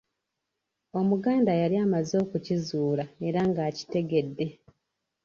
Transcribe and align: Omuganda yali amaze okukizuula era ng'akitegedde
Omuganda 0.99 1.51
yali 1.61 1.75
amaze 1.85 2.13
okukizuula 2.23 3.05
era 3.27 3.39
ng'akitegedde 3.49 4.45